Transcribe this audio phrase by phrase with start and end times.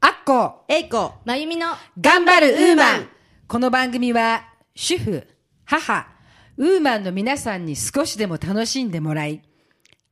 [0.00, 1.68] アッコえいこまゆみの
[2.00, 3.08] 頑張るウーマン。
[3.46, 4.44] この番組は
[4.74, 5.26] 主婦、
[5.64, 6.06] 母、
[6.56, 9.42] ウーマンの皆さんに少しでも楽しんでもらい、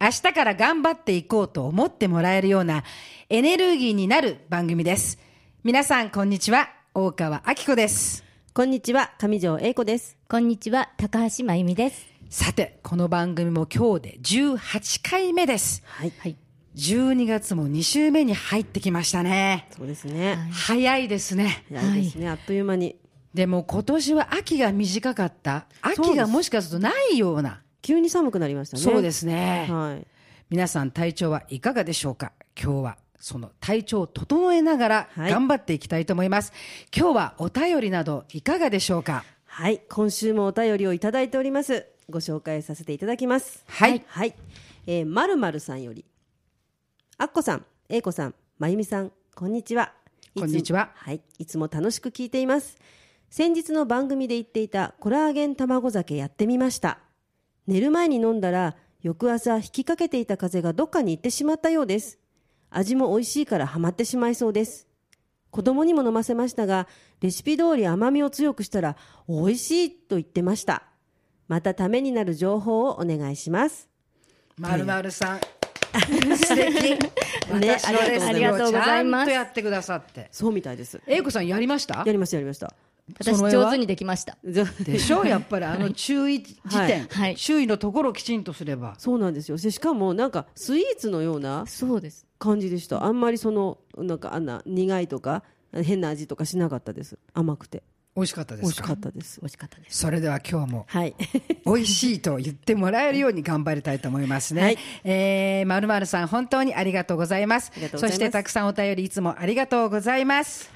[0.00, 2.84] 明日から頑張っていこうと思ってもらえるような
[3.28, 5.18] エネルギーになる番組です。
[5.64, 8.24] 皆さんこんにちは、大川明子です。
[8.54, 9.12] こんにちは。
[9.18, 10.16] 上条えいこです。
[10.28, 10.90] こんにちは。
[10.96, 15.82] 高橋まゆみですさて、この番組も今日で18回目です。
[15.86, 16.36] はい、はい
[16.74, 19.66] 12月も2週目に入ってきましたね。
[19.74, 21.64] そうですね、早いですね。
[21.70, 22.96] 早いですね、あっという間に
[23.32, 25.66] でも今年は秋が短かった。
[25.80, 27.62] 秋がもしかするとないような。
[27.80, 29.66] 急に寒くなりましたねそうですすね。
[29.70, 30.06] はい
[30.50, 32.32] 皆さん体調はいかがでしょうか？
[32.60, 36.52] 今日はその体調を整えながらはい頑張っていきたいと思います。
[36.94, 39.24] 今日はお便りなどいかがでしょうか？
[39.46, 43.64] はい今週もお便りをいただいておりますご紹介させていただきます。
[43.66, 44.02] はい。
[44.06, 44.34] はい、
[44.86, 46.04] えー、まるまるさんより
[47.18, 49.92] あっこさんえいこさんまゆみさんこんにちは。
[50.38, 50.92] こんにちは。
[50.94, 51.20] はい。
[51.38, 52.78] いつも楽しく聞いています。
[53.30, 56.98] 先日の番組で言っていたコラーゲン卵酒やってみました。
[57.66, 62.18] 寝る前に飲んだら翌朝引きかけていた風邪がどっかに行ってしまったようです。
[62.70, 64.86] 味も美味しいからハマってしまいそうです。
[65.50, 66.86] 子供にも飲ませましたが
[67.20, 70.82] レシピ通り甘みを強くしたら美味しいと言ってました
[71.48, 73.88] またためになる情報をお願いします。
[74.58, 75.40] まるまるさん。
[76.36, 76.98] 素敵。
[77.48, 79.26] 私のレッスありがとうごンをちゃんざいます。
[79.26, 80.28] とやってくださって。
[80.32, 81.00] そうみたいです。
[81.06, 82.02] 英子さんやりました？
[82.04, 82.74] やりましたやりました。
[83.20, 84.36] 私上手にできました。
[84.42, 85.22] でしょ？
[85.22, 87.36] う やっぱりあの注意時点、はい。
[87.36, 88.94] 注意のところをきちんとすれば。
[88.98, 89.56] そうなんですよ。
[89.56, 92.26] でしかもなんかスイーツのようなそうです。
[92.38, 93.04] 感じでした。
[93.04, 97.18] あんまりそのなんかあんな苦いとか変な味とかしなかったです。
[97.32, 97.84] 甘くて
[98.16, 101.14] 美味しかったで美味しすかかったです美味しかったですそれでは今日もはい
[101.66, 104.62] 美味しいと言ってもらえるように頑張りたいと思いますね。
[104.62, 107.70] はいえー、まるまるさん本当にありがとうございます。
[107.74, 110.70] ありがとうございますそしてたくさんお便りいつもありがとうございます。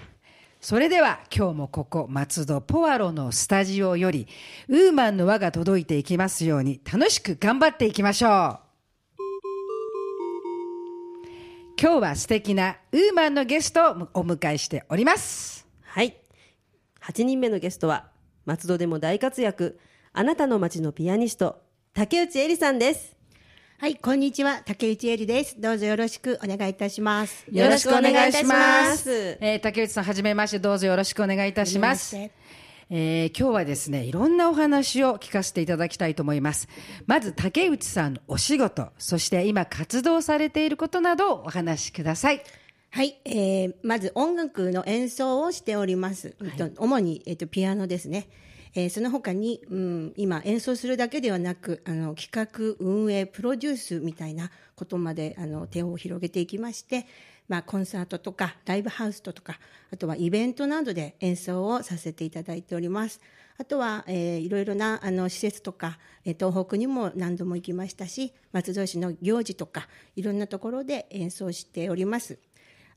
[0.61, 4.29] それでは今日もここ松戸ポワロのスタジオより
[4.69, 8.71] ウーマンの輪が届いていきますように楽しく頑張っていきましょう。
[11.81, 15.67] 今日は素敵なウーマンのゲストをお迎えしております。
[15.83, 16.20] はい
[17.03, 18.09] 8人目のゲストは
[18.45, 19.79] 松戸でも大活躍
[20.13, 21.63] あなたの街のピアニスト
[21.95, 23.17] 竹内恵里さんです
[23.79, 25.59] はい、こんにちは、竹内恵里です。
[25.59, 27.47] どうぞよろしくお願いいたします。
[27.51, 28.91] よろしくお願いします。
[28.91, 32.15] ますえー竹内さん、はじめまして、どうぞよろしくお願いいたします。
[32.15, 36.69] えー今日はですね、いろんなお話を聞かせていただきたいと思います。
[37.07, 42.43] まず、竹内さんのお仕事、そして今活動されていることなどをお話しください。
[42.93, 46.35] はい、えー、まず音楽の演奏をしております。
[46.43, 48.29] えっと主に、えっと、ピアノですね。
[48.75, 57.07] えーその他に、うん、今演奏するだけではなくあの企画運営プロデュースみたいなことまであの手を広げていきまして、
[57.49, 59.59] まあ、コンサートとかライブハウスとか
[59.93, 63.21] あとはイベントなどで演奏をさせていただいております
[63.59, 72.39] あとは、えーいろいろなあの施設とか、えー東北にも何度も行きましたし松戸市の行事とかいろんなところで演奏しております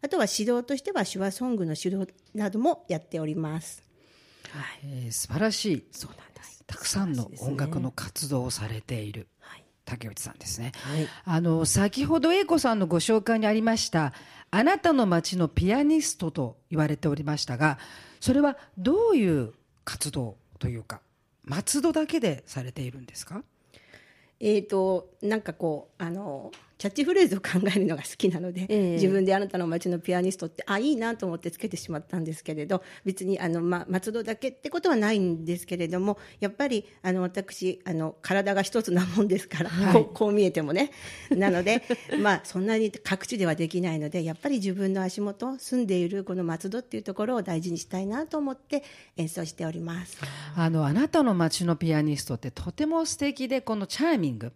[0.03, 3.81] あとは指導としては手話ソングの指導などもやっております。
[4.83, 6.63] えー素晴らしい、そうなんです。
[6.67, 9.27] たくさんの音楽の活動をされている。
[9.85, 10.71] 竹内さんですね。
[10.75, 11.07] はい。
[11.25, 14.13] あの先ほど英子さんのご紹介にありました
[14.49, 17.77] あなたの街のピアニストと言われておりましたが
[18.21, 19.53] それはどういう
[19.83, 21.01] 活動というか
[21.43, 23.43] 松戸だけでされているんですか？
[24.39, 26.53] えー、となんかこうあの
[26.83, 28.91] キャッチフレーズを考えるのが好きなので、ええ。
[28.95, 40.91] 自分であなたの街のピアニストってあいいなと思ってつけてしまったんですけれど別にあの、ま、松戸だけってことはないんですけれどもやっぱりあの私あの体が一つなもんですから、こうこう見えてもね。
[41.29, 41.83] なので、
[42.21, 48.83] まあ、そんなに各地ではできないのでやっぱり自分の足元住んでいるこの松戸っていうところを大事にしたいなと思って
[49.15, 50.17] 演奏しております。
[50.57, 54.51] あのあなたの街のピアニストってとても素敵でこのチャーミング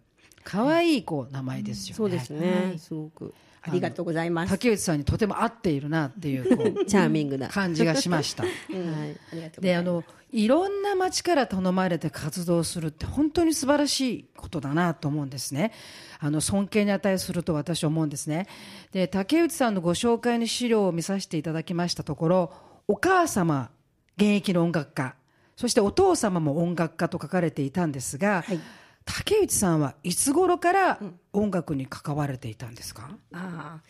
[0.48, 1.94] 可愛いこう名前ですよね。
[1.94, 4.50] そうですね、すごくありがとうございます。
[4.50, 8.44] 竹内さんにとても合っているなっていうこう チャーミングな感じがしました。
[8.44, 9.86] は いありがとうございであます。
[9.90, 15.72] のいろんな町から頼まれて活動するって本当に素晴らしいことだなと思うんですね
[16.20, 18.46] あの尊敬に値すると私は思うんですね
[18.92, 22.52] で竹内さんのご紹介の資料を見させていただきましたところ
[22.86, 23.70] お母様
[24.18, 25.14] 現役の音楽家
[25.56, 28.60] そしてお父様も音楽家と書かれていたんですが、はい
[29.08, 31.00] 竹内さんはいつ頃から
[31.32, 33.82] 音楽に関われていたんですか、ああ。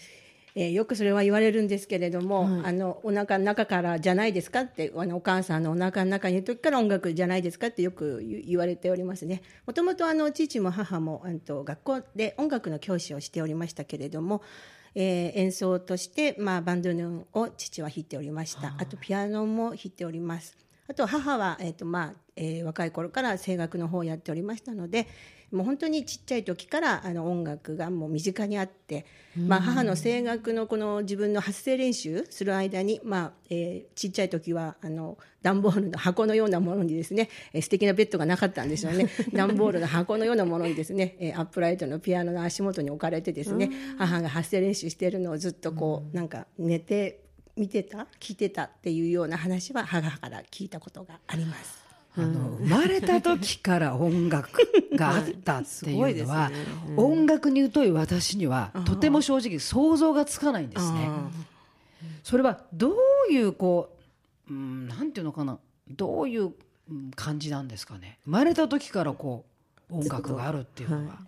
[0.54, 2.62] えーよくそれは言われるんですけれども、はい。
[2.66, 9.42] あのお腹の中からじゃないですかってあのお母さんのお腹の中にいる時から音楽じゃないですかってよく言言われておりますね。
[9.66, 14.42] もともとあの父も母もあの学校で音楽の教師をしておりましたけれども、
[14.94, 18.74] えー演奏として、まあ、バンドヌーンを父は弾いておりました。
[18.78, 20.56] あとピアノも弾いております
[20.88, 25.06] あと母は、えーとまあえー若い頃から声楽の方をやっておりましたので
[25.50, 39.08] もう本当にちっちゃい時からあの音楽がもう身近にあって、まあ、母の声楽のこの自分の発声練習する間に、まあえーちっちゃい時はあの段ボールの箱のようなものにですね、えー素敵なベッドがなかったんでしょうね。
[39.32, 47.27] 段ボールの箱のようなものにですね、えー アップライトのピアノの足元に置かれてですね母が発声練習しているのをずっとこうなんか寝て
[47.58, 48.06] 見てた？
[48.20, 51.84] 聞いてたっていうような話は母から聞いたことがあります。
[52.16, 54.50] あの生まれた時から音楽
[54.92, 56.50] があったっていうのは、すごいですね。
[56.96, 61.10] 音楽に疎い私にはとても正直想像がつかないんですね。
[62.24, 62.92] それはど
[63.28, 63.96] ういうこ
[64.48, 65.58] う、うん、なんていうのかな。
[65.88, 66.54] どういう
[66.90, 68.18] うん感じなんですかね。
[68.24, 69.44] 生まれた時からこ
[69.90, 71.18] う音楽があるっていうのは。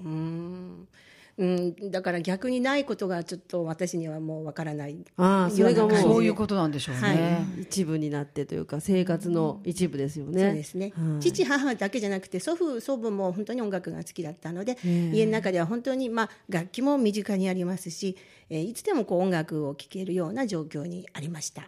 [1.41, 4.97] うーんうん、だから逆にないことがちょっと私にはもうわからない。
[5.17, 7.01] ああそれがもうそういうことなんでしょうね。
[7.01, 7.15] は
[7.59, 7.63] い。
[7.63, 10.43] 一部になってというか生活の一部ですよね。
[10.45, 11.21] そうですね、はい。
[11.21, 18.17] 父母だけじゃなくて祖父祖母も本当に音楽が好きだったので、家の中では本当に、まあ、楽器も身近にありますし、
[18.51, 21.63] えーいつでもこう音楽を聴けるような状況にありました、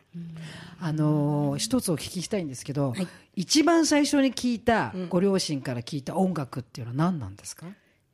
[0.80, 3.08] あのー一つお聞きしたいんですけど、はい。
[3.34, 7.66] 一番最初に聞いた、ご両親から聞いた音楽っていうのは何なんですか？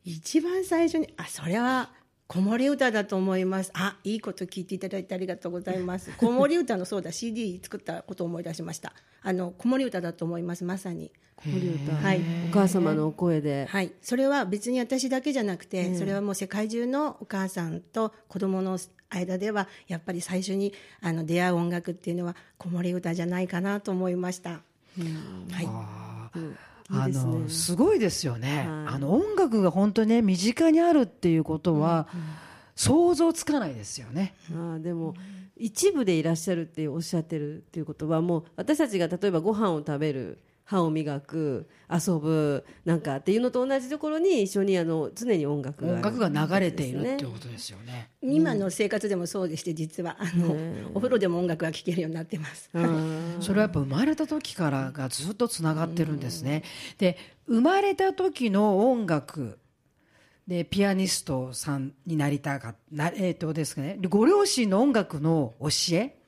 [0.08, 1.90] 一番最初にあそれは
[2.28, 3.70] 子守歌だと思います。
[3.74, 6.12] あいいこと聞いていただいてありがとうございます。
[6.16, 7.12] 子守歌のそうだ。
[7.12, 8.94] CD 作ったことを思い出しました。
[9.20, 10.64] あの子守歌だと思います。
[10.64, 11.12] まさに。
[11.36, 12.20] 子守歌はい。
[12.48, 18.78] お母様のお声で、はい、それは別に私だけじゃなくて、それはもう世界中のお母さんと子供の
[19.10, 20.72] 間ではやっぱり最初に
[21.02, 24.50] あの出会う音楽っていうのは子守歌じゃないかなと思いました。
[24.50, 26.30] はい、あ。
[26.34, 26.38] い
[26.90, 27.38] いですね。
[27.38, 28.94] のすごいですよね、はい。
[28.94, 32.08] あの音楽が本当にね身近にあるっていうことは、
[32.76, 34.34] 想像つかないですよね。
[34.54, 35.14] ああでも
[35.56, 40.38] 一部でいらっしゃるっておっしゃってるっていうことはもう私たちが例えばご飯を食べる
[40.68, 45.96] 歯を磨く遊ぶなんかっていうのと同じところに一緒にあの常に音楽がある。
[45.96, 48.10] 音楽が流れているっていうことですよね。
[48.20, 50.54] 今の生活でもそうでして実はあの、
[50.92, 52.68] お風呂でも音楽が聴けるようになってます。
[53.40, 56.64] それはやっぱ生まれた時からがずっとつながってるんですね。
[56.98, 57.16] で
[57.46, 59.58] 生まれた時の音楽
[60.46, 66.18] でピアニストさんになりたかなえっ、とですねでご両親の音楽の教え、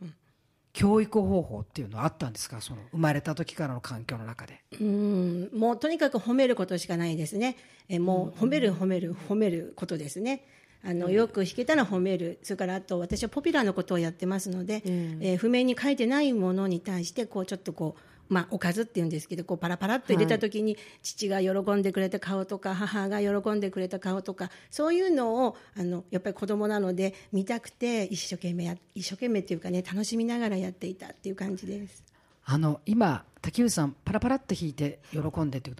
[0.73, 2.61] 教育方法っていうのはあったんですか？
[2.61, 4.63] その生まれた時からの環境の中で。
[4.81, 7.57] うんもうとにかく褒めることしかないですね。
[7.89, 10.45] えもう褒める褒める褒めることですね。
[10.83, 32.05] あのよく弾けたら褒めるそれからあと私はポピュラーのことをやってますので、えー譜面に書いてないものに対してこうちょっとこうまあ、おかずっていうんですけどこうパラパラっと入れた時に、父が喜んでくれた顔とか母が喜んでくれた顔とかそういうのをあのやっぱり子供なので見たくて一生懸命や一生懸命っていうかね楽しみながらやっていたっていう感じです。
[32.44, 35.76] あの今竹内さんパラパラって弾いて喜んでっていう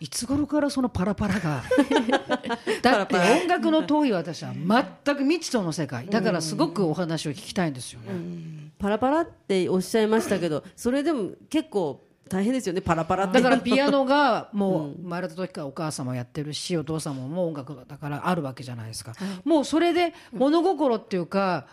[0.00, 1.62] いつ頃からそのパラパラが？
[2.82, 6.06] だって音楽の遠い私は全く未知との世界。
[6.06, 8.08] だからすごくお話を聞きたいんですよね。
[8.84, 13.40] パラパラっておっしゃいましたけどそれでも結構大変ですよねパラパラって。
[13.40, 21.66] だからピアノが もう生まれた時からお母様やってるしお父様も音楽だからあるわけじゃないですか、もうそれで物心っていうか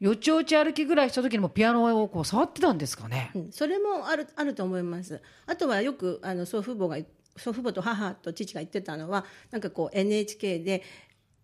[0.00, 3.52] よちよち歩きぐらいした時にもピアノをこう触ってたんですかね、うん。
[3.52, 5.20] それもあるあると思います。
[5.44, 6.96] あとはよくあの祖父母が
[7.36, 10.82] 祖父母と母と父が言ってたのはなんかこう NHK で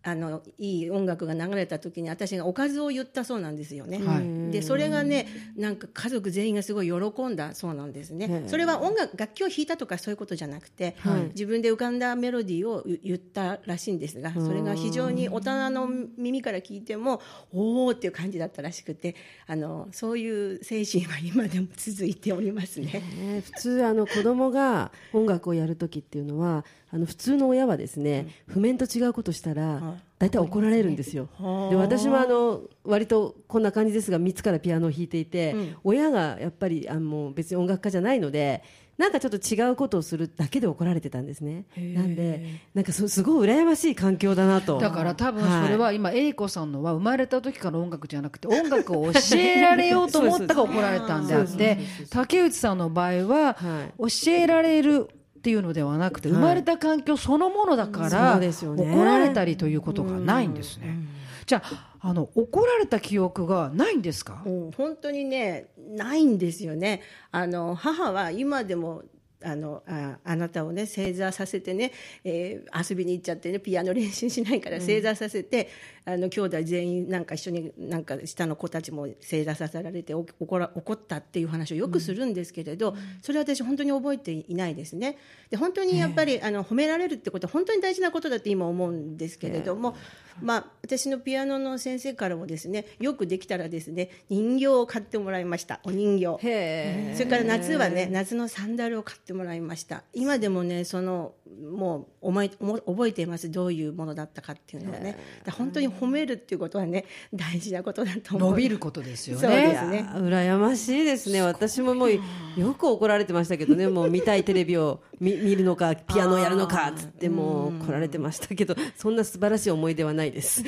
[0.03, 3.99] あのいい音楽が流れた時に私がおかずを言ったそうなんですよね。
[4.03, 4.51] はい。
[4.51, 8.45] でそれがねなんか家族全員がすごい喜んだそうなんですね。
[8.47, 10.95] それは音楽楽器を弾いたとかそういうことじゃなくて、
[11.33, 17.21] 自分で浮かんだメロディーを言言ったらしいんですがそれが非常に大人の耳から聞いても
[17.53, 19.15] おおっていう感じだったらしくて
[19.47, 23.03] あのそういう精神は今でも続いておりますね。
[23.17, 31.29] ね普通あの子供が音楽をやる時っていうのはあの普通の親はですね、譜面と違うことしたら大体怒られるんですよ。
[31.69, 38.63] で私もあの割とこんな感じですが3つからピアノを弾いていて、親がやっぱりあの別に音楽家じゃないので
[38.97, 41.65] なんかちょっと違うことをするだけで怒られてたんですね。
[41.75, 44.77] なんでなんかそすごい羨ましい環境だなと。
[44.77, 51.79] だから多分それは今英子さんのは生まれた時から音楽じゃなくて音楽を教えられようと思ったから怒られたんであって
[52.11, 55.09] 竹内さんの場合はは教えられる
[55.41, 58.93] っていうのではなくて、生まれた環境そのものだから、そうですよね。
[58.93, 60.99] 怒られたりということがないんですね。
[61.47, 67.01] じゃああの怒られた記憶がないんですか、もう本当にねないんですよね。
[67.31, 69.01] あの母は今でも
[69.43, 71.91] あのああなたをね正座させてね、
[72.23, 75.69] えー遊びに行っちゃってねピアノ練習しないから正座させて、
[76.05, 85.17] あの兄弟全員なんか一緒になんか下の子たちも正座させられてお怒ら怒ったっていう話をよくするんですけれど、それは私本当に覚えていないですね。
[85.49, 89.95] で本当にやっぱり、あの褒められるってことは本当に大事なことだって今思うんですけれども、
[90.41, 96.37] まあ、私のピアノの先生からもですねよくできたらですね人形を買ってもらいましたお人形。
[96.47, 100.03] へそれから夏はね夏のサンダルを買ってもらいました。
[100.13, 103.51] 今でもねそのもう思い思覚えています。
[103.51, 105.17] どういうものだったかっていうのはね。
[105.51, 108.49] 本当に褒めるっていうことはね大事なことだと思う。
[108.51, 109.41] 伸びることですよね。
[109.41, 110.05] そうですね。
[110.15, 111.41] え羨ましいですね。
[111.41, 113.87] 私ももうよく怒られてましたけどね。
[113.89, 120.63] もう見たいテレビを見見るのかピアノをやるのかっつってもう来られてましたけどそんな素晴らしい思い出はないです。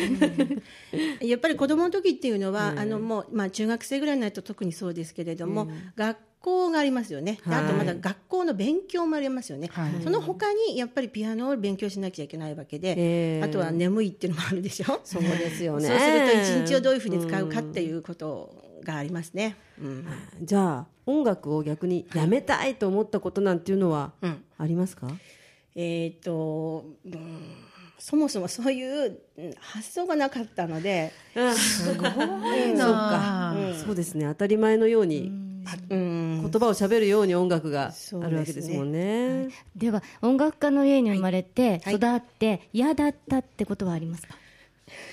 [1.22, 7.40] やっぱり子供の時っていうのは、あのもうまあ中学生ぐらいになると特にそうですけれども、学校がありますよね。
[7.48, 9.70] であとまだ学校の勉強もありますよね。
[9.72, 10.04] はい。
[10.04, 13.42] その他にやっぱりピアノを勉強しなきゃいけないわけで、ええ。
[13.44, 15.00] あとは眠いっていうのもあるでしょ？
[15.04, 15.88] そうですよね。
[15.88, 16.20] そうする
[16.60, 19.56] と一日をどういうふうに使うかっていうことがありますね。
[19.82, 20.06] うん。
[20.42, 24.44] じゃあ音楽を逆にやめたいと思ったことなんていうのはうん。
[24.58, 25.08] ありますか、
[25.76, 27.56] えっ、と、うん
[28.00, 31.14] そもそもそういううん発想がなかったので、
[31.56, 34.26] すごい そうなか、そうですね。
[34.26, 35.32] 当たり前のように
[35.90, 36.13] うん、
[36.50, 39.50] 言葉を喋るように音楽があるわけですもんね。
[39.76, 41.96] では音楽家の家に生まれてはい。
[41.96, 44.36] 育って嫌だったってことはありますか、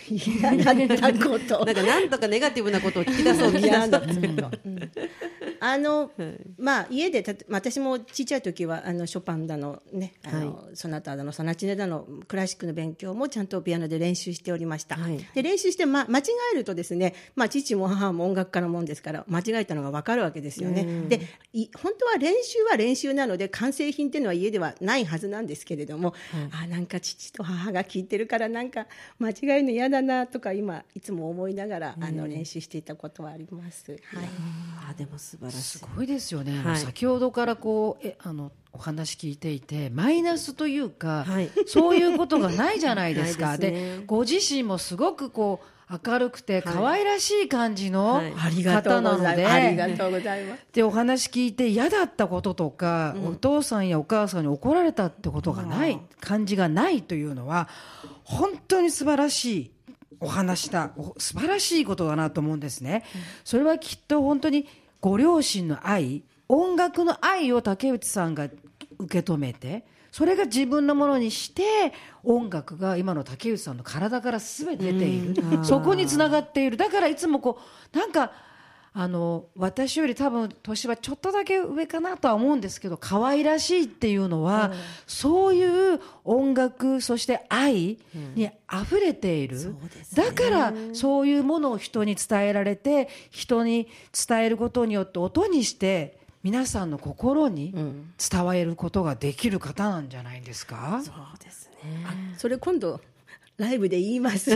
[0.08, 1.64] 嫌だったこと。
[1.66, 4.50] なんかなんとかネガティブなことを聞き出そう聞き出そうっていうか
[5.60, 6.10] あの、
[6.58, 15.18] まあ家でたと私もちっちゃい時はあのショパンだのねあの、ソナタだのソナチネだのクラシックの勉強もちゃんとピアノで練習しておりました、はい。
[15.34, 16.22] で練習して、ま、間違
[16.54, 21.20] えるとですね、まあ、父も母も音楽家のもんですから間違えたのが分かるわけですよね、で
[21.52, 26.14] い本当は練習は練習なので完成品っていうのは家ではないはずなんですけれども、
[26.52, 28.86] あなんか父と母が聞いてるからなんか
[29.18, 33.92] 間違えるの嫌だなとか今いつも思いながら、あの練習していたことはあります。
[33.92, 34.00] はい。
[34.90, 35.78] あでも素晴らしい。
[35.78, 36.76] すごいですよね、はい。
[36.76, 41.50] 先ほどからこうえあのお話聞いていてマイナスというか、はい。
[41.66, 43.56] そういうことがないじゃないですか。
[43.58, 43.96] ですね。
[43.98, 48.22] でご自身もすごくこう明るくて可愛らしい感じの
[48.64, 49.66] 方なので、ござい。
[49.66, 50.62] ありがとうございます。
[50.72, 57.68] でお話聞いて嫌だったこととか、お父さんやお母さんに怒られたってことがない、感じがないというのは
[58.22, 59.70] 本当に素晴らしい
[60.20, 60.92] お話だ。
[60.96, 63.02] お素晴らしいことだなと思うんですね、
[63.42, 64.68] それはきっと本当に
[65.00, 68.48] ご両親の愛音楽の愛を竹内さんが
[68.98, 71.92] 受け止めてそれが自分のものにして
[72.24, 75.64] 音楽が今の竹内さんの体から全て出ている、うん。
[75.64, 76.76] そこにつながっている。
[76.76, 77.60] だからいつもこ
[77.94, 78.32] うなんか
[78.92, 84.72] あの私より多分年はちょっとだけ上かなとは思うんですけど可愛らしいっていうのは、
[85.06, 87.98] そういう音楽そして愛
[88.34, 90.24] に溢れている、そうですね。
[90.24, 93.86] だからそういうものを人に伝えられて人に
[94.28, 97.72] 伝えることによって音にして皆さんの心に
[98.18, 102.34] 伝わることができる方なんじゃないですか、そうですね。
[102.38, 103.00] それ今度
[103.60, 104.50] ライブで言います。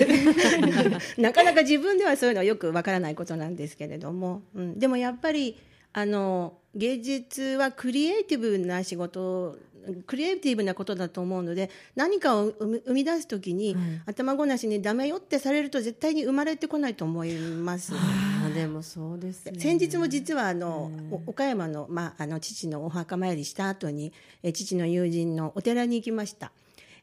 [1.19, 5.57] なかなか自分ではそういうのはよくわからないことなんですけれども、うん、でもやっぱり
[5.93, 9.59] あの芸術はクリエイティブな仕事
[10.07, 17.93] クリエイティブなことだと思うので何かを生み出す時に、頭ごなしにダメよってされると絶対に生まれてこないと思います。
[17.95, 19.61] あでもそうですね。
[19.61, 26.51] 先日も実はあの、お岡山の,、まあ、あの父のお墓参りした後にえ父の友人のお寺に行きました。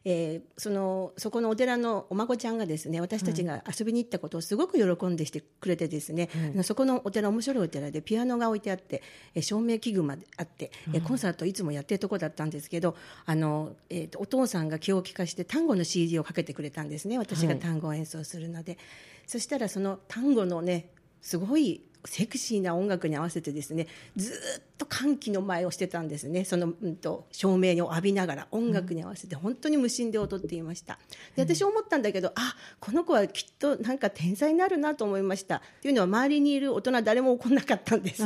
[0.04, 9.02] えーそのそこのお寺のお孫ちゃんがですね私たちが遊びに行ったことをすごく喜んでしてくれてですね、あのそこのお寺面白いお寺でピアノが置いてあって、
[9.34, 18.78] えー照明器具まであって、えーコンサートいつもやってるとこだったんですけどあの、えーとお父さんが気を利かして単語の CD をかけてくれたんですね私が単語を演奏するので、
[19.26, 20.90] そしたらその単語のね
[21.20, 26.44] すごいセクシーな音楽に合わせてですねずーっと歓喜の舞をしてたんですね。
[26.44, 30.98] その、うん、と照明を浴びながら音楽に合わせて本当に無心で踊っていました。
[31.36, 35.56] で私思ったんだけど、あこの子はきっとなんか天才になるなと思いました。
[35.56, 38.24] っていうのは周りにいる大人誰も怒んなかったんです。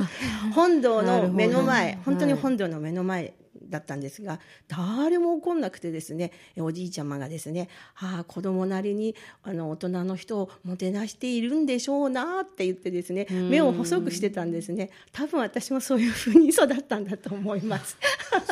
[0.54, 3.34] 本堂の目の前本当に本堂の目の前
[3.68, 14.90] だったんですが誰も怒んなくてですねおじいちゃまがですね「ああ子供なりにあの大人の人をもてなしているんでしょうな」って言ってですね目を細くしてたんですね。
[15.12, 17.96] 多分私もそういうふうに育ったんだと思います。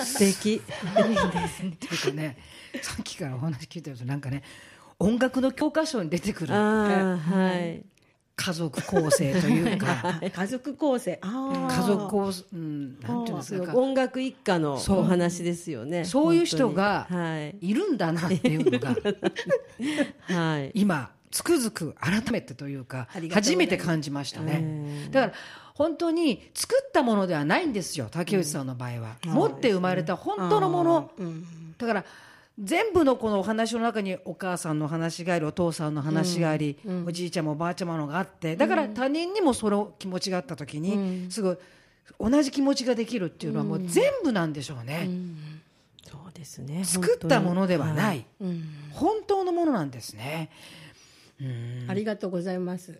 [0.04, 0.60] 素敵。
[0.64, 2.36] っていうかね
[2.82, 4.42] さっきからお話聞いてるとなんかね
[4.98, 7.84] 音楽の教科書に出てくるああはい
[8.36, 10.20] 家族構成というか。
[10.32, 11.20] 家族構成。
[11.22, 13.76] 家族構成、うん、なんていうんですか。
[13.76, 16.04] 音楽一家のお話ですよね。
[16.04, 17.06] そういう人が
[17.60, 17.70] い。
[17.70, 18.96] いるんだなっていうのが
[20.34, 20.72] はい。
[20.74, 25.08] 今つくづく改めてというか初めて感じましたね。
[25.10, 25.32] だから
[25.74, 31.10] 本当に作ったものではないんですよ竹内さんの場合は、持って生まれた本当のもの、
[31.76, 32.04] だから
[32.58, 41.60] 全部のこのお話の中にお母さんの話がありお父さんの話があり、おじいちゃんもおばあちゃまのがあってだから他人にもその気持ちがあった時に、すぐ
[42.20, 45.08] 同じ気持ちができるっていうのはもう全部なんでしょうね、
[46.08, 48.24] そうですね作ったものではない、い。
[48.92, 50.50] 本当のものなんですね。
[51.88, 52.98] ありがとうございます。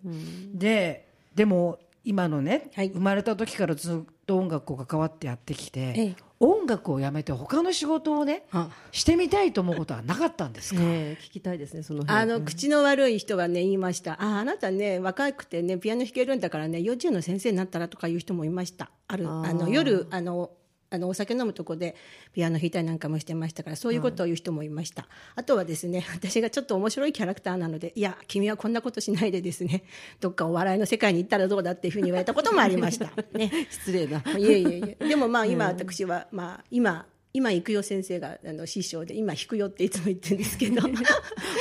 [0.52, 2.90] ででも今のね、はい。
[2.90, 6.16] 生まれた時からずっと音楽を関わってやってきて、ええ。
[6.38, 8.68] 音楽をやめて他の仕事をねあ。
[8.92, 12.18] してみたいと思うことはなかったんですか、ええ聞きたいですねその辺。
[12.18, 14.12] あの口の悪い人はね言いました。
[14.22, 18.90] ああなたね若くてねピアノ弾けるんだからね幼稚園の先生になったらとかいう人もいました。
[19.08, 19.26] ある。
[19.28, 20.50] あの夜あの
[20.94, 21.96] あのお酒飲むとこで
[22.32, 29.84] ピアノ弾いたりなんかもしてましたからそういうことを言う人もいました、あとはですね 私がちょっと面白いキャラクターなのでいや君はこんなことしないでですね
[30.20, 33.12] どっかお笑いの世界に行ったらどうだっていうふうに言われたこともありました。
[33.36, 34.22] ね失礼な。
[34.38, 35.08] いえいえいえ。
[35.08, 40.82] でもまあ今私はまあ今今行くよ先生があの師匠で今弾くよっていつも言ってるんですけど。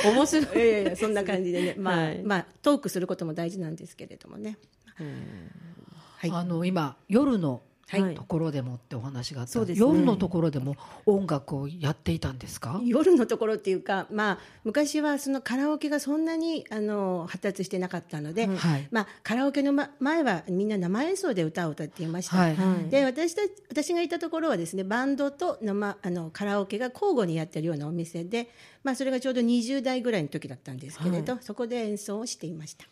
[0.04, 0.68] 面白い。
[0.68, 2.22] いやいやそんな感じでね、まあはい。
[2.22, 4.56] まあトークすることも大事なんですけれどもね。
[4.94, 6.30] はい。
[6.30, 7.73] あの今夜のはい
[8.14, 9.86] ところでもってお話があった、そうですね。
[9.86, 10.76] 夜のところでも
[11.06, 12.80] 音楽をやっていたんですか？
[12.84, 18.88] 夜のところっていうか、まあ、昔はそのカラオケがそんなにあの発達してなかったので、はい。
[18.90, 22.56] まあ、カラオケの、ま、前はみんな生演奏で歌を歌っていました、はい。
[22.56, 28.50] はいで私た私がいたところはですねバンドと生あのカラオケが交互にやってるようなお店で、
[28.82, 32.86] まあ、それがちょうど20代ぐらいの時だったんですけれど、そこで演奏をしていました。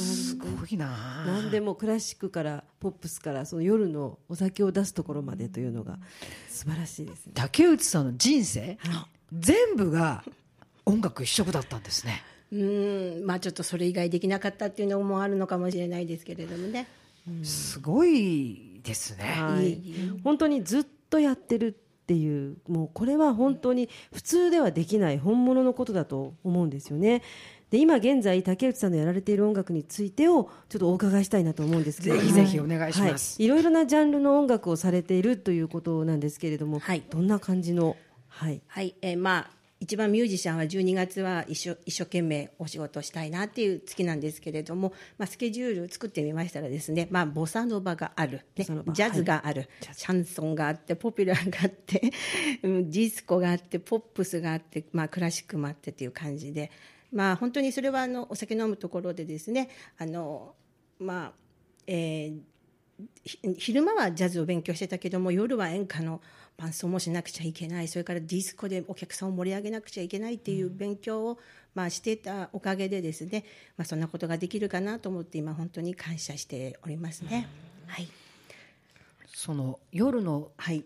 [0.00, 0.86] すごいな。
[0.88, 5.98] あ何でもクラシックからポップスからその夜のお酒を出すところまでというのが
[6.48, 7.32] 素晴らしいですね。
[7.34, 8.78] 竹内さんの人生
[9.32, 10.24] 全部が
[10.84, 12.22] 音楽一色だったんですね。
[12.52, 13.24] うん。
[13.24, 16.86] まあちょっとそれ以外できなかったっていうのもあるのかもしれないですけれどもね。
[17.42, 19.72] すごいですね、はい。
[19.72, 20.20] い。
[20.22, 27.22] 本当にずっとやってるっていうもうこれは本当に普通ではできない本物のことだと思うんですよね
[27.70, 32.22] で今現在竹内さんのやられている音楽についてをちょっとお伺いしたいなと思うんですけれども。
[32.22, 33.40] ぜひぜひお願いします。
[33.40, 37.02] はい、いろいろなジャンルの音楽をされているということなんですけれども、はい。
[37.10, 37.96] どんな感じの
[38.28, 38.60] はい。
[38.68, 52.10] はい、えーまあ一番ミュージシャンは12月は一生一生懸命お仕事したいなっていう月なんですけれども、まあ、スケジュール作ってみましたらですね、まあ、ボサノバがある、ねジャズがある、シャンソンがあってポピュラーがあって、
[52.62, 56.70] うんディスコがあってポップスがあって、まあ、クラシックもあってっていう感じで、
[57.12, 60.54] まあ、本当にそれはあのお酒飲むところでですねあの、
[60.98, 61.32] まあ
[61.86, 62.38] えー
[63.22, 66.22] ひ昼間はジャズを勉強してたけども夜は演歌の
[66.56, 67.88] 伴奏もしなくちゃいけない。
[67.88, 71.38] それからディスコでお客さんを盛り上げなくちゃいけないっていう勉強を、
[71.74, 73.44] まあ、してたおかげでですね、
[73.76, 77.46] まあ、そんなことができるかなと思って今本当に感謝しておりますね。
[77.86, 78.08] はい、
[79.26, 80.82] その夜のはい。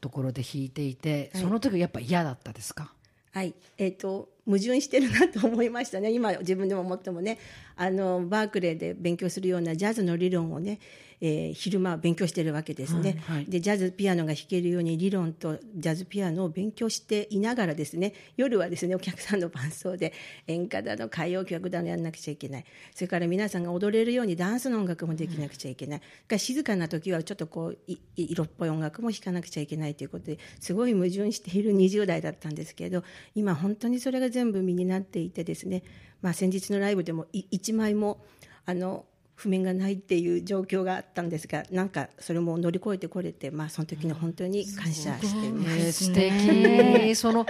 [0.00, 2.94] ところで弾いていて、その時やっぱ嫌だったですか？
[3.32, 3.54] はい。
[3.76, 6.10] えー、と矛盾してるなと思いましたね。
[6.12, 7.38] 今自分でも思ってもね。
[7.76, 10.80] あのバークレーで勉強するようなジャズの理論をね、
[11.22, 13.44] えー昼間は勉強してるわけですね、はいはい。
[13.46, 20.12] でジャズピアノが弾けるように理論とジャズピアノを勉強していながらですね夜はですねお客さんの伴奏で
[20.46, 22.64] 演歌だの歌謡曲だのやんなくちゃいけない。
[22.94, 27.78] それから皆さんが踊れるようにダンスの音楽もできなくちゃいけない、が静かな時はちょっとこう
[28.16, 35.82] 色っぽい音楽も弾かなくちゃいけないということですごい矛盾している20代だったんですけれど今本当にそれが全部身になっていてですね、
[36.22, 38.24] まあ、先日のライブでもい1枚も
[38.66, 39.04] あの
[39.40, 45.76] 譜面がないっていう状況があったんですがなんかそれも乗り越えてこれて、まあ、その時に本当に感謝しています。
[45.76, 47.16] えー素敵。
[47.16, 47.46] その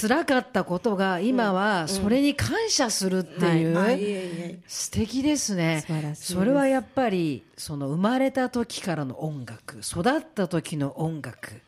[0.00, 4.58] 辛かったことが今はそれに感謝するっていう、あいえいえ。
[4.66, 5.84] 素敵ですね。
[6.14, 10.02] それはやっぱりその生まれた時からの音楽育っ
[10.34, 11.60] た時の音楽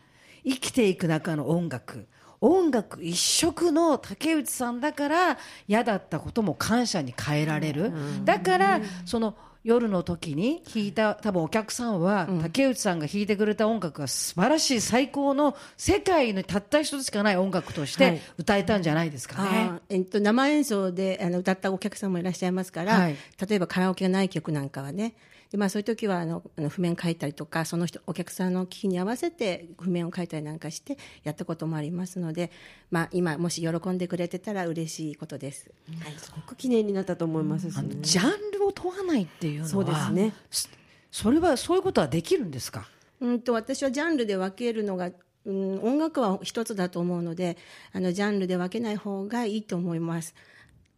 [0.43, 2.07] 生きていく中の音楽
[2.41, 7.93] 音楽一色の竹内さんだから嫌だったことも感謝に変えられる。
[8.25, 18.13] だからその夜の時に弾いた多分お客さんは、竹内さんが弾いてくれた音楽が素晴らしい最高の世界にたった一つしかない音楽としはい。
[18.13, 19.49] て歌えたんじゃないですかね。
[19.51, 23.17] あーえっと、生演奏であの歌ったお客さんもいらっしゃいますから、はい。
[23.49, 25.15] 例えばカラオケがない曲なんかはね
[25.51, 32.51] で、まあ、そういう時はあのあの譜面書いたりとかその人お客さんの機器に合わせて譜面を書いたりなんかしてやったこともありますので、
[32.91, 35.71] まあ、今もし喜んでくれてたら嬉しいことです。
[36.03, 40.33] はいすごく記念になったと思いますねのジャンルを問わないっていうのはそうですね。
[40.51, 40.69] そ
[41.13, 42.89] それはそういうことはできるんですか？
[43.21, 45.11] うんと私はジャンルで分けるのが、
[45.47, 47.57] うん、音楽は一つだと思うので
[47.93, 50.35] あのジャンルで分けない方がいいと思います。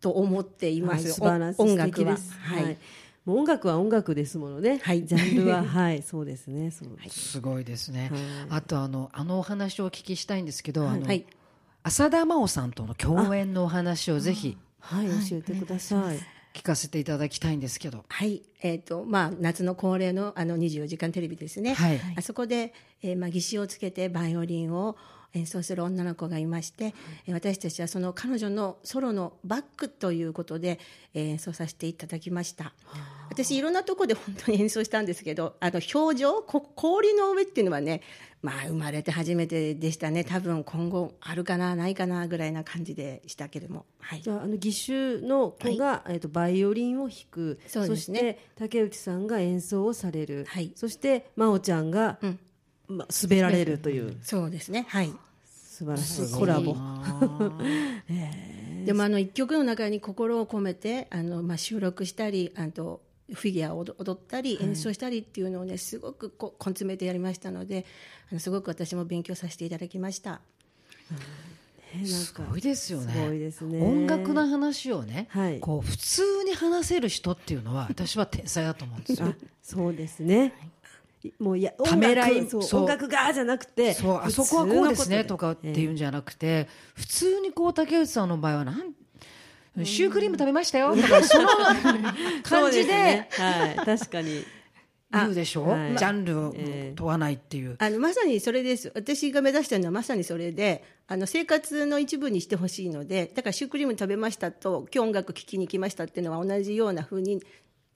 [0.01, 1.55] と思っています、音楽は。
[1.55, 2.33] 素敵です。
[2.39, 2.79] はい
[3.29, 5.05] もう音楽は音楽ですものね、はい。
[5.05, 5.63] ジャンルは。
[5.69, 6.03] はい。
[6.03, 6.71] そうですね。
[6.71, 7.33] そうです。
[7.33, 8.11] すごいですね。
[8.49, 11.27] あとあのあのお話をお聞きしたいんですけど、あのはい
[11.83, 16.19] 浅田真央さんとの共演のお話をぜひはい、教えてください。
[16.55, 18.07] 聞かせていただきたいんですけど。
[18.09, 21.75] はい、えっ、と、まあ、夏の恒例の、あの、24時間テレビですね。
[21.75, 22.01] はい。
[22.17, 24.97] あそこで、えーまあ、義手をつけてバイオリンを
[25.35, 26.95] 演奏する女の子がいまして、
[27.27, 30.79] えー私たちはその彼女のソロのバックということで、
[31.15, 32.73] えー演奏させていただきました。
[33.31, 38.01] 私、いろんなところで本当に演奏したんですけど、あの、表情、こ氷の上っていうのはね、
[38.41, 40.25] まあ、生まれて初めてでしたね。
[40.25, 43.85] 多分今後あるかな、ないかな、ぐらいな感じでしたけれども。
[43.99, 44.31] はいじ。
[44.31, 52.39] ゃああの義手の子が、えっとバイオリンを弾くそうですねして竹内さんが演奏をされる、はいそして真央ちゃんが、うん
[52.89, 54.17] まあ、滑られるという。
[54.23, 54.87] そうですね。
[54.89, 55.13] はい。
[55.47, 56.35] 素晴らしい。
[56.35, 56.77] コラボ。
[58.85, 67.85] でもあの一曲の中に心を込めてあの、まあ、収録したりあとフィギュアを踊踊ったり演奏したりっていうのをねすごくこう根詰めてやりましたので
[68.31, 70.41] あのすごく私も勉強させていただきました。
[71.95, 73.13] ねなんすかごいですよね。
[73.13, 73.83] すごいですね。
[73.83, 75.61] 音楽の話をね、はい。
[75.61, 79.29] こう普通に話せる人っていうのは私は天才だと思うんですよ。
[79.29, 80.53] あそうですね、
[81.39, 88.95] もういやためらい音楽がじゃなくてそうあそこはこうですねとかっていううんじゃなくて、普通にこう竹内さんの場合はなん
[89.85, 91.49] シュークリーム食べましたよとかその
[92.43, 94.45] 感じではい確かに。
[95.11, 95.97] 言うでしょ、はい。
[95.97, 97.77] ジャンルをええ問わないっていう。
[97.79, 98.93] あのまさにそれです。
[98.95, 107.43] 私が目指してるのはまさにそれであの生活の一部にしてほしいのでだからシュークリーム食べましたと今日音楽聴きに来ましたっていうのは同じような風に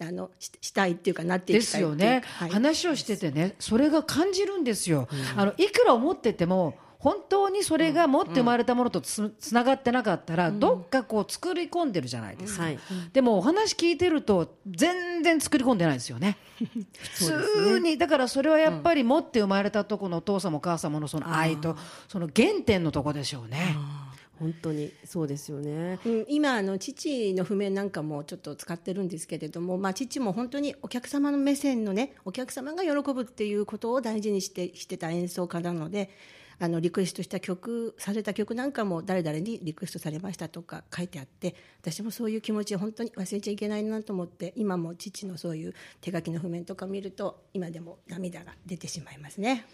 [0.03, 2.51] あのししたいっていうかなっていできたいっていうすよね、はい。
[2.51, 12.79] 話をしててねそれが感じるんですよ、あのいくら思ってても本当にそれが持って生まれたものとつつながってなかったら、どっかこう作り込んでるじゃないですか、はい。
[13.13, 16.37] でもお話聞いてると全然作り込んでないですよね。
[16.63, 17.25] 普
[17.75, 17.99] 通に。
[17.99, 23.77] だからそれはやっぱり持って生まれたとこのお父様お母様のその愛とその原点のとこでしょうね
[24.43, 24.93] 本当に。
[25.05, 26.01] そうですよね。
[26.05, 36.11] うん、今あの父の譜面なんかもちょっと使ってるんですけれども、まあ、父も本当にお客様の目線のねお客様が喜ぶっていうことを大事にしてしてた演奏家なので
[36.59, 49.67] あのリクエストした曲された曲なんかも誰々にリクエストされましたとか書いてあって私もそういう気持ちを本当に忘れちゃいけないなと思って今も父のそういう手書きの譜面とか見ると今でも涙が出てしまいますね。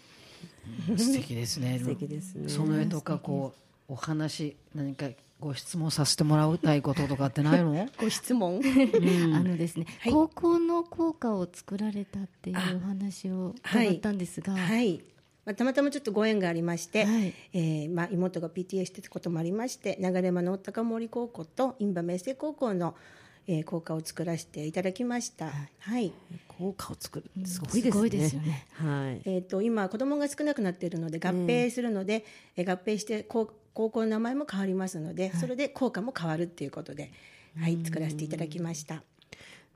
[0.97, 1.79] 素敵ですね。
[1.79, 2.49] 素敵ですね。
[2.49, 5.07] その絵とかこうお話何か
[5.39, 7.87] ご質問させてもらいたいこととかってないの？
[7.99, 8.61] ご質問？
[9.33, 10.13] あのですね、はい。
[10.13, 15.01] 高校の校歌を作られたっていうお話を伺ったんですが、はい、
[15.45, 17.33] まあ、たまたまちょっとご縁がありまして、はい。
[17.53, 22.95] えーまあ、妹が PTA してたこともありまして流山の高森高校と印旛明星高校の、
[23.47, 25.49] えー校歌を作らせていただきました。
[25.79, 26.11] はい。
[26.49, 28.09] 効果を作るすすごいですね。
[28.09, 28.67] ですよね。
[28.73, 29.21] はい。
[29.25, 32.25] えー、と今子供が少なくなっているので合併するので、
[32.57, 37.11] えー合併して高高校の名前も変わりますので、それで校歌も変わるっていうことで、
[37.59, 39.03] はい、作らせていただきました。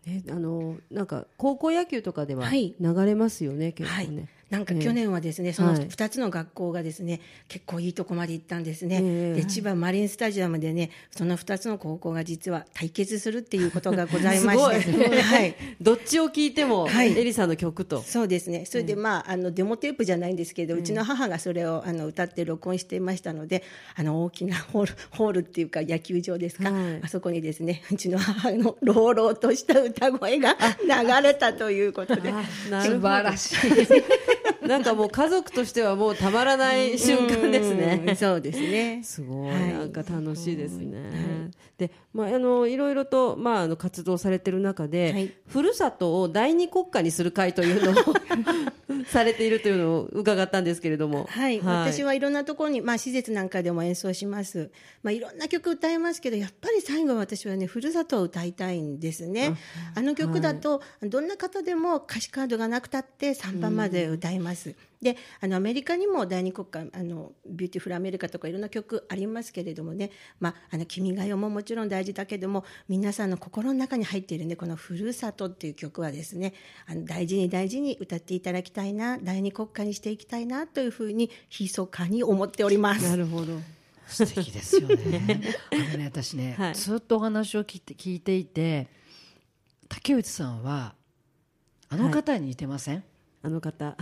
[0.06, 2.76] えあのなんか高校野球とかでははい。
[2.80, 4.08] 流れますよね、結はい。
[4.08, 5.88] 構ね、、なんか去年はですね、そのはい。
[5.88, 9.42] 2つの学校がですね、結構いいとこまで行ったんですね、ええ。
[9.42, 17.18] で千葉マリンスタジアムでね、その2つの高校が実は対決するっていうことがございまして、 はい、 どっちを聞いても、はい。
[17.18, 18.04] エリさんの曲と。
[18.04, 23.64] そうですね、それで、まあ、あのデモテープじゃないんですけど、うちの母がそれをあの歌って録音していましたので、
[23.96, 27.00] あの大きなホールホールっていうか、野球場ですか、はい。
[27.02, 32.32] あそこにですね、うちの母の朗々とした歌声が流れたということで。
[32.84, 33.58] 素晴らしい
[34.68, 38.16] なんかもう家族としてはもうたまらない瞬間ですうんね。
[38.16, 39.02] そうですね。
[39.04, 39.74] すごい、はい。
[39.74, 41.52] なんか楽しいですね。
[41.78, 45.34] で、まあ、あの、いろいろと、まあ、あの、活動されてる中で、はい。
[45.48, 48.14] ふるさとを第二国家にする会というのを
[49.08, 51.26] されているというのを伺ったんですけれども。
[51.30, 54.72] はい、私はいろんなところに、まあ、施設なんかでも演奏します、
[55.02, 59.56] まあ、いろんな曲歌いますけどやっぱり最後は私はねふるさとを歌いたいんですね。
[59.96, 64.53] あの曲だと、どんな方でも歌詞カードがなくたって3番まで歌います、
[65.02, 76.54] であのアメリカにも第二国歌あの Beautiful America とかいろんな曲ありますけれどもね「まあ、あの君が代」ももちろん大事だけども皆さんの心の中に入っているねこの「ふるさと」っていう曲はですね
[76.86, 83.04] あの大事に大事に歌っていただきたいな第二国歌にしていきたいなというふうに密かに思っております。
[83.04, 83.60] なるほど。
[84.08, 85.42] 素敵ですよね。
[85.72, 88.88] あのね私ね、はいずっとお話を聞いて聞いていて
[89.88, 90.96] 竹内さんは
[91.90, 93.04] あの方に似てません、
[93.42, 93.96] あの方。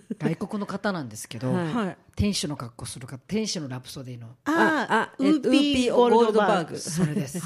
[0.18, 1.72] 外国の方なんですけど、はい。
[1.72, 1.96] はい。
[2.14, 6.78] 天使の格好する方天使のラプソディのああ、えウーピーゴールドバーグ。
[6.78, 7.40] それです。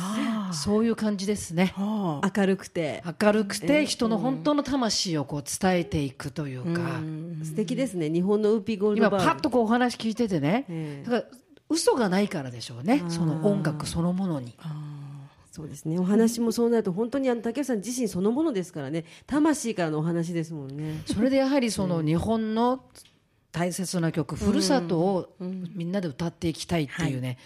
[0.53, 1.73] そういう感じですね。
[1.77, 2.33] はあ。
[2.37, 3.03] 明るくて。
[3.21, 7.01] 明るくて人の本当の魂をこう伝えていくというか、
[7.43, 8.11] 素敵ですね。
[8.11, 9.27] 日本のウーピーゴールド今バーグ。
[9.27, 11.37] パッとこうお話聞いててね、ええだから
[11.69, 13.03] 嘘がないからでしょうね。
[13.09, 14.57] その音楽そのものに
[15.51, 15.99] そうですね。
[15.99, 19.05] お話もそうなると、本当にあの竹内さん自身そのものですからね。
[19.27, 21.03] 魂からのお話ですもんね。
[21.07, 22.85] それでやはりその日本の
[23.51, 27.37] 大切な曲、ふるさとをみんなで歌っていきたいっていうね、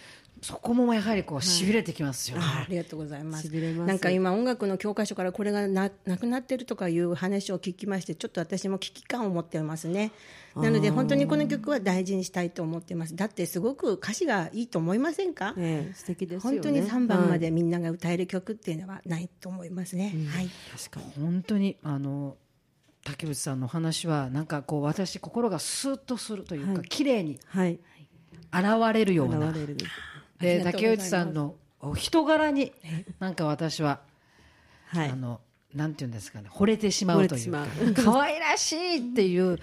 [0.44, 2.44] そこもやはりこうしびれてきますよね。
[2.44, 3.48] あありがとうございます。
[3.48, 10.12] 痺れますなんか今音楽の教科書からこれがななくなってるとかいう話を聞きまして、ちょっと私も危機感を持ってますね。
[10.54, 13.16] なので本当にこの曲は大事にしたいと思ってます。
[13.16, 15.54] だってすごく歌詞がいいと思いませんか？
[15.56, 16.58] ええ素敵ですよね。
[16.58, 20.12] 本当に3番まはいでみんなが歌える曲っていうのはないと思いますね。
[20.30, 20.50] はい。
[20.76, 21.24] 確かに。
[21.24, 22.36] 本当にあの
[23.02, 27.80] 竹内さんの話はなんかこう私心がスーッとするというか、はい綺麗にはい。
[28.52, 29.76] 現れるような現れる
[30.44, 32.72] で竹内さんのお人柄に
[33.18, 34.00] なんか私は、
[34.86, 35.10] はい。
[35.10, 35.16] あ。
[35.16, 35.40] の
[35.74, 37.66] なんていうんですかね惚れてしまうというか
[38.04, 39.58] 可愛らしいっていう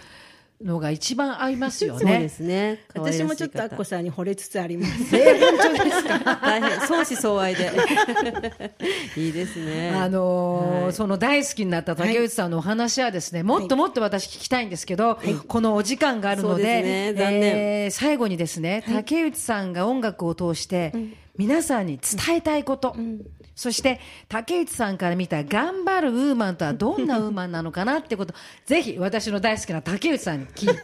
[0.64, 2.30] のが一番合いますよ そうでね。
[2.30, 2.80] すね。
[2.94, 5.12] 私もちょっとアッコささんに惚れつつあります。
[5.12, 6.80] 大変。
[6.82, 7.72] 相思相愛で。
[9.18, 9.92] いいですね。
[9.92, 10.94] あのーはい。
[10.94, 17.14] その大好きになった竹内さんのお話はですね、もっともっと私聞きたいんですけど、このお時間があるので、ですね。
[17.14, 17.42] 残念。
[17.44, 20.94] えー最後にですね、竹内さんが音楽を通して、
[21.38, 22.96] 皆さんに伝えたいこと、
[23.62, 28.34] そして竹内さんから見た頑張るウーマンとはどんなウーマンなのかなってこと、
[28.66, 30.76] ぜひ私の大好きな竹内さんに聞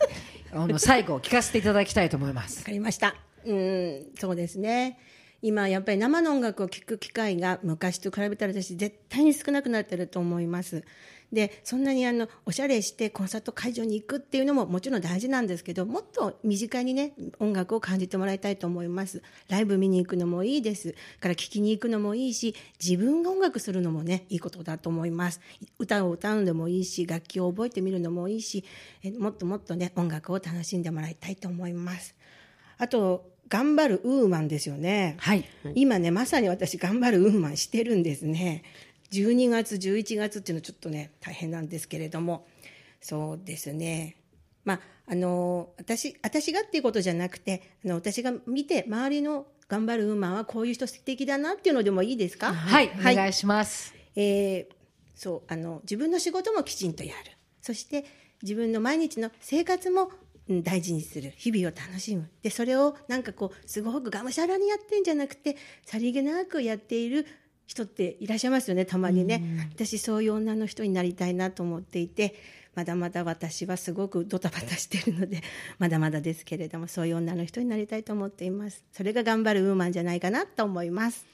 [0.51, 2.65] あの最後聞かせていただきたいと思いますわ。
[2.65, 3.15] かりました。
[3.45, 4.99] うん、そうですね。
[5.41, 10.83] 今やっぱり生の音楽を聴く機会が昔と比べたら私絶対に少なくなってると思います。
[11.31, 25.41] でそんなにあのおしゃれしてコンサート会場に行くっていうのももちろん大事なんですけどもっと身近にね音楽を感じてもらいたいと思いますライブ見に行くのもいいですから聴きに行くのもいいし自分が音楽するのもねいいことだと思います
[25.79, 28.63] 歌を歌うのもいいし楽器を覚えてみるのもいいし
[29.03, 32.15] えもっともっとね音楽を楽しんでもらいたいと思います
[32.77, 35.15] あと頑張るウーマンですよね。
[35.19, 35.45] はい。
[35.73, 38.63] 今ね、まさに私、頑張るウーマンしてるんですね。
[39.11, 42.45] 12月、11月っていうのはちょっとね、大変なんですけれども、
[43.01, 44.17] そうですね。
[44.65, 52.53] まあ、あの、私、私がっていうことじゃなくて、あの、私が見て、周りの頑張るウーマンはこういう人素敵だなっていうのでもいいですか？
[52.53, 53.93] はい、お願いします。
[54.15, 54.77] えー
[55.19, 57.31] そうあの自分の仕事もきちんとやる。
[57.59, 58.05] そして
[58.43, 60.11] 自分の毎日の生活も
[60.47, 61.33] うん大事にする。
[61.37, 62.29] 日々を楽しむ。
[62.43, 67.25] でそれをなんかこうすごくがむしゃらにやってんじゃなくてさりげなくやっている
[67.67, 72.33] 人っていらっしゃいますよねたまにね、私そういう女の人になりたいなと思っていて
[72.73, 75.41] まだまだ私はすごくドタバタしてるので
[75.77, 78.83] まだまだですけれどもそういう女の人になりたいと思っています。
[78.93, 81.25] それが頑張るウーマンじゃないかなと思います。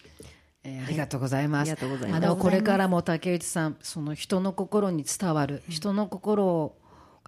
[0.63, 1.71] えーありがとうございます。
[1.71, 2.25] ありがとうございます。
[2.25, 6.77] あのこれからも竹内さん、その人の心に伝わる、人の心を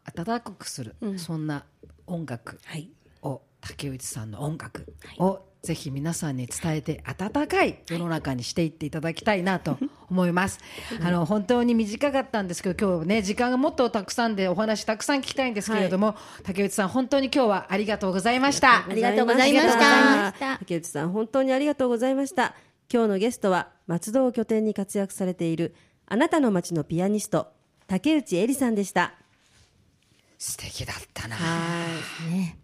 [0.06, 1.46] 温かくする、そん。
[1.46, 1.66] な
[2.08, 2.90] 音楽はい
[3.22, 9.78] を竹内さんの音楽をぜひ皆さんに伝えて温かい世の中にしていっていただきたいなと
[10.10, 10.60] 思います。
[11.04, 18.86] あの本当に短かったんですけど今日ね時間がもっとたくさんでお話たくさん聞きたいんですけれども、竹内さん本当に今日はありがとうございました。
[18.88, 22.56] ありがとうございました竹内さん、本当にありがとうございました。
[22.94, 25.74] 今日のゲストは、松戸を拠点に活躍されている、
[26.06, 27.52] あなたの街のピアニスト、
[27.88, 29.16] 竹内絵里さんでした。
[30.38, 31.36] 素敵だったな。
[31.36, 31.86] は
[32.52, 32.56] い。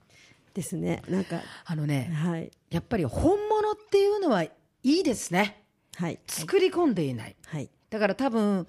[0.53, 1.01] ですね。
[1.09, 2.51] なんか、あのね、はい。
[2.71, 4.51] やっぱり本物っていうのはい
[4.83, 5.63] いですね。
[5.95, 6.19] はい。
[6.25, 7.35] 作り込んでいない。
[7.45, 7.69] はい。
[7.89, 8.65] だから多分、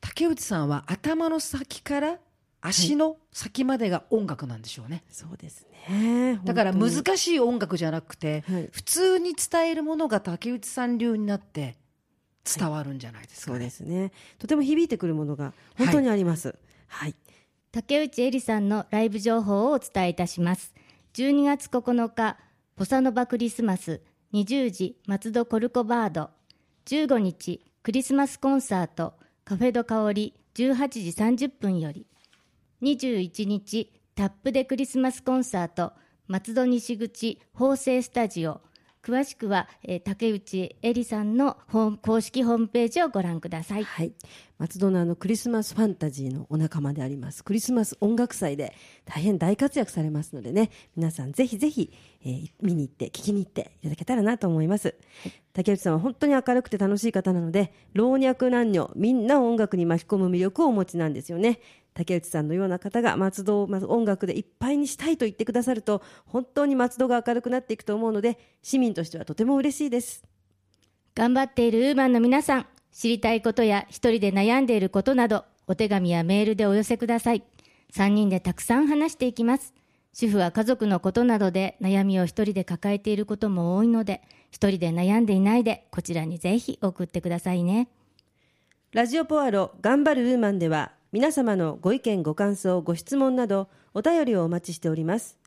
[0.00, 2.18] 竹内さんは頭の先から
[2.60, 5.04] 足の先までが音楽なんでしょうね。
[5.10, 6.40] そうですね。
[6.44, 11.76] だから難しい音楽じゃなくて、はい普通に伝えるものが竹内さん流になって
[12.44, 14.12] 伝わるんじゃないですか、そうねですね。
[14.38, 16.58] とても響いてくるものが本当にあります。
[16.88, 17.14] はい。
[17.74, 20.72] 竹内絵里さんのライブ情報をお伝えいたします
[21.14, 22.36] 12月9日
[22.76, 24.00] ボサノバクリスマス
[24.32, 26.30] 20時松戸コルコバード。
[26.86, 32.04] 15日クリスマスコンサートカフェド香り18時30分より。
[32.82, 35.92] 21日タップでクリスマスコンサート
[36.26, 38.60] 松戸西口法政スタジオ。
[39.04, 41.58] 詳しくは、えー竹内絵里さんの
[42.00, 44.12] 公式ホームページをご覧くださいはい。
[44.58, 47.44] 松戸のあのクリスマスファンタジーのお仲間であります。
[47.44, 48.72] クリスマス音楽祭で
[49.04, 51.92] 大変大活躍されますのでね、皆さんぜひぜひ、
[52.24, 54.94] えー見に行って、聞きに行っていただけたらなと思います。
[55.52, 61.60] 竹内さんは本当に明るくて楽しい方なので、老若男女、みんなを音楽に巻き込む魅力をお持ちなんですよね。
[61.94, 70.24] 竹内さんのような方が松戸をまず音楽でいっぱいにしたいと言ってくださると、本当に松戸が明るくなっていくと思うので、市民としてはとても嬉しいです。
[71.14, 77.44] 頑張っているウーマンの皆さん、知りたいことや一人で悩んでいることなど、お手紙やメールでお寄せください。
[77.92, 79.72] 3人でたくさん話していきます。
[80.12, 87.88] 主婦は家族のことなどで悩みを一人で抱えていることも多いので、一人で悩んでいないで、こちらにぜひ送ってくださいね。
[88.92, 95.38] ラジオポアロ頑張るウーマンでは皆様のご意見ご感想ご質問などお便りをお待ちしております。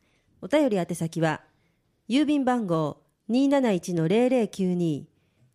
[0.42, 1.42] お便り宛先は
[2.08, 5.04] 郵便番号271-0092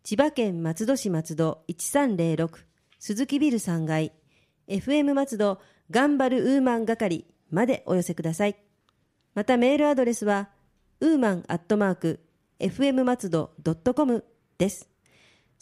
[0.03, 2.63] 千葉県松戸市松戸1306
[2.99, 4.13] 鈴木ビル3階
[4.67, 8.55] FM 松戸頑張るウーマン係までお寄せください。
[9.33, 10.49] またメールアドレスは
[10.99, 12.19] ウーマンアットマーク
[12.59, 13.49] FM 松戸
[13.95, 14.23] .com
[14.59, 14.92] です。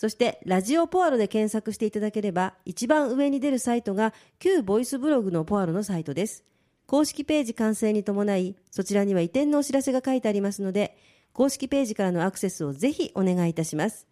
[0.02, 6.44] そして、ラジオポアロで検索していただければ、一番上に出るサイトが、旧ボイスブログのポアロのサイトです。
[6.88, 10.98] 公式ページ完成に伴い、そちらには移転のお知らせが書いてありますので、
[11.34, 14.08] 公式ページからのアクセスをぜひお願いいたします。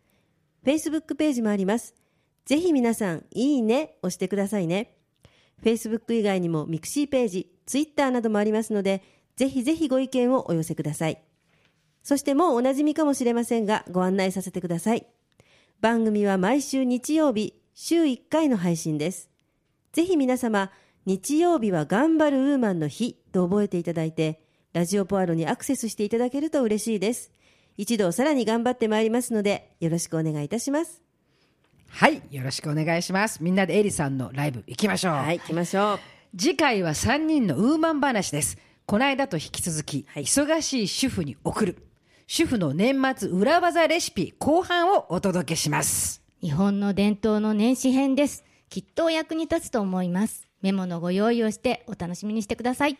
[0.64, 1.96] Facebook ページもあります。
[2.46, 4.96] ぜひ皆さん、いいね、押してくださいね。
[5.64, 9.02] Facebook 以外にもミクシーページ、Twitter などもありますので、
[9.38, 11.20] ぜひぜひご意見をお寄せください。
[12.04, 15.08] そしてもうおなじみかもしれませんが、ご案内させてください。
[15.82, 19.30] 番組は毎週日曜日、週1回の配信です。
[19.94, 20.72] ぜひ皆様、
[21.06, 24.42] 日曜日は頑張るウーマンの日と覚えていただいて、
[24.74, 27.32] ラジオポアロにアクセスしていただけると嬉しいです。
[27.78, 31.02] 一度さらに頑張ってまいりますので、よろしくお願いいたします。
[31.88, 36.00] はいよろしくお願いしますみんなでエリさんのライブ行きましょう、はい、行きましょう。
[36.38, 41.89] 次回は3人のウーマン話ですこの間と引き続き、忙しい主婦に送る
[42.32, 48.46] 主婦の年末裏技レシピ後半をお届けします日本の伝統の年始編です。
[48.70, 50.48] きっとお役に立つと思います。
[50.62, 53.00] メモのご用意をしてお楽しみにしてください。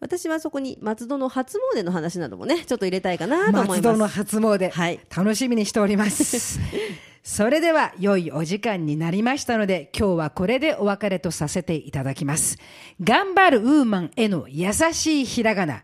[0.00, 3.68] 私はそこに松戸の初詣の話などもね、ちょっと入れたいかなと思います。
[3.68, 6.58] 松戸の初詣、はい楽しみにしております
[7.22, 12.56] それでは良いお時間になりましたので今日はこれでお別れとさせていただきます
[13.04, 15.82] 頑張るウーマンへの優しいひらがな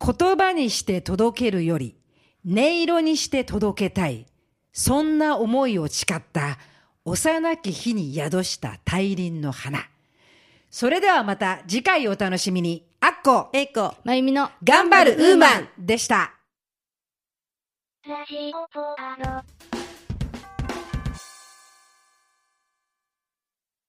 [0.00, 1.96] 言葉にして届けるより
[2.46, 4.26] 音色にして届けたい。
[4.72, 6.58] そんな思いを誓った
[7.04, 9.80] 幼き日に宿した大輪の花。
[10.70, 12.86] それではまた次回お楽しみに。
[13.00, 13.94] あっこえいこ。
[14.04, 14.50] まゆみの。
[14.62, 16.34] 頑張るウーマンでした。
[18.06, 19.55] ラジオポアロ。